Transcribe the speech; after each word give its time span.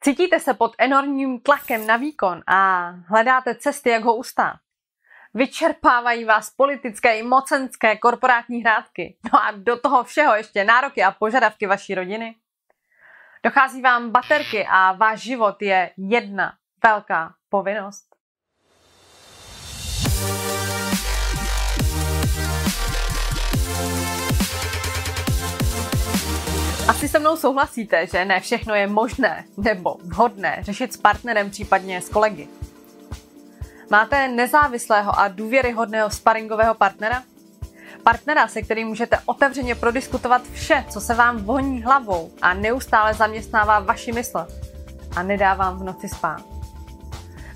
Cítíte 0.00 0.40
se 0.40 0.54
pod 0.54 0.74
enormním 0.78 1.40
tlakem 1.40 1.86
na 1.86 1.96
výkon 1.96 2.42
a 2.46 2.90
hledáte 2.90 3.54
cesty, 3.54 3.90
jak 3.90 4.04
ho 4.04 4.16
ustát. 4.16 4.56
Vyčerpávají 5.34 6.24
vás 6.24 6.50
politické 6.50 7.18
i 7.18 7.22
mocenské 7.22 7.96
korporátní 7.96 8.60
hrádky. 8.60 9.16
No 9.32 9.42
a 9.42 9.50
do 9.50 9.80
toho 9.80 10.04
všeho 10.04 10.34
ještě 10.34 10.64
nároky 10.64 11.02
a 11.02 11.10
požadavky 11.10 11.66
vaší 11.66 11.94
rodiny. 11.94 12.36
Dochází 13.44 13.82
vám 13.82 14.10
baterky 14.10 14.66
a 14.70 14.92
váš 14.92 15.20
život 15.20 15.62
je 15.62 15.90
jedna 15.96 16.52
velká 16.84 17.34
povinnost. 17.48 18.15
Asi 26.88 27.08
se 27.08 27.18
mnou 27.18 27.36
souhlasíte, 27.36 28.06
že 28.06 28.24
ne 28.24 28.40
všechno 28.40 28.74
je 28.74 28.86
možné 28.86 29.44
nebo 29.56 29.96
vhodné 30.02 30.58
řešit 30.60 30.92
s 30.92 30.96
partnerem, 30.96 31.50
případně 31.50 32.00
s 32.00 32.08
kolegy. 32.08 32.48
Máte 33.90 34.28
nezávislého 34.28 35.18
a 35.18 35.28
důvěryhodného 35.28 36.10
sparingového 36.10 36.74
partnera? 36.74 37.22
Partnera, 38.02 38.48
se 38.48 38.62
kterým 38.62 38.88
můžete 38.88 39.18
otevřeně 39.26 39.74
prodiskutovat 39.74 40.42
vše, 40.52 40.84
co 40.88 41.00
se 41.00 41.14
vám 41.14 41.36
voní 41.36 41.82
hlavou 41.82 42.30
a 42.42 42.54
neustále 42.54 43.14
zaměstnává 43.14 43.78
vaši 43.78 44.12
mysl 44.12 44.46
a 45.16 45.22
nedá 45.22 45.54
vám 45.54 45.78
v 45.78 45.84
noci 45.84 46.08
spát. 46.08 46.42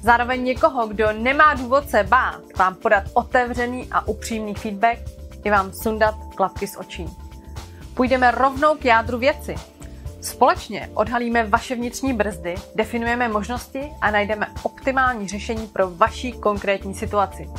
Zároveň 0.02 0.44
někoho, 0.44 0.86
kdo 0.86 1.12
nemá 1.12 1.54
důvod 1.54 1.90
se 1.90 2.02
bát 2.02 2.40
vám 2.56 2.74
podat 2.74 3.04
otevřený 3.14 3.88
a 3.92 4.08
upřímný 4.08 4.54
feedback 4.54 4.98
i 5.44 5.50
vám 5.50 5.72
sundat 5.72 6.14
klapky 6.34 6.66
z 6.66 6.76
očí. 6.76 7.29
Půjdeme 8.00 8.30
rovnou 8.30 8.76
k 8.76 8.84
jádru 8.84 9.18
věci. 9.18 9.54
Společně 10.20 10.90
odhalíme 10.94 11.44
vaše 11.44 11.74
vnitřní 11.74 12.12
brzdy, 12.12 12.54
definujeme 12.74 13.28
možnosti 13.28 13.92
a 14.00 14.10
najdeme 14.10 14.46
optimální 14.62 15.28
řešení 15.28 15.66
pro 15.66 15.90
vaši 15.90 16.32
konkrétní 16.32 16.94
situaci. 16.94 17.50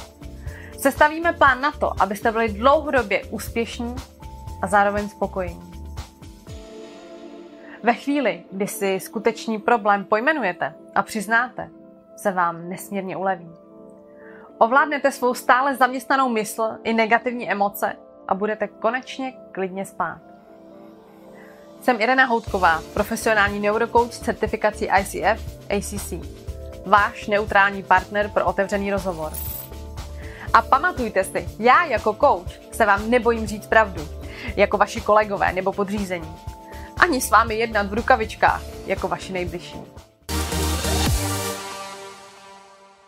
Sestavíme 0.77 1.33
plán 1.33 1.61
na 1.61 1.71
to, 1.71 2.01
abyste 2.01 2.31
byli 2.31 2.49
dlouhodobě 2.49 3.23
úspěšní 3.25 3.95
a 4.61 4.67
zároveň 4.67 5.09
spokojení. 5.09 5.71
Ve 7.83 7.93
chvíli, 7.93 8.43
kdy 8.51 8.67
si 8.67 8.99
skutečný 8.99 9.59
problém 9.59 10.05
pojmenujete 10.05 10.73
a 10.95 11.03
přiznáte, 11.03 11.69
se 12.17 12.31
vám 12.31 12.69
nesmírně 12.69 13.17
uleví. 13.17 13.51
Ovládnete 14.57 15.11
svou 15.11 15.33
stále 15.33 15.75
zaměstnanou 15.75 16.29
mysl 16.29 16.63
i 16.83 16.93
negativní 16.93 17.51
emoce 17.51 17.95
a 18.27 18.35
budete 18.35 18.67
konečně 18.67 19.33
klidně 19.51 19.85
spát. 19.85 20.30
Jsem 21.81 22.01
Irena 22.01 22.25
Houtková, 22.25 22.81
profesionální 22.93 23.59
neurokouč 23.59 24.13
s 24.13 24.19
certifikací 24.19 24.87
ICF 24.99 25.59
ACC. 25.69 26.13
Váš 26.85 27.27
neutrální 27.27 27.83
partner 27.83 28.29
pro 28.29 28.45
otevřený 28.45 28.91
rozhovor. 28.91 29.33
A 30.53 30.61
pamatujte 30.61 31.23
si, 31.23 31.49
já 31.59 31.85
jako 31.85 32.13
coach 32.13 32.51
se 32.71 32.85
vám 32.85 33.09
nebojím 33.09 33.47
říct 33.47 33.67
pravdu, 33.67 34.07
jako 34.55 34.77
vaši 34.77 35.01
kolegové 35.01 35.53
nebo 35.53 35.71
podřízení. 35.73 36.35
Ani 36.97 37.21
s 37.21 37.29
vámi 37.29 37.55
jednat 37.55 37.87
v 37.87 37.93
rukavičkách, 37.93 38.61
jako 38.85 39.07
vaši 39.07 39.33
nejbližší. 39.33 39.81